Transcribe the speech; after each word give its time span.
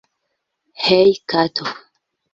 Hej 0.85 1.11
kato 1.29 1.65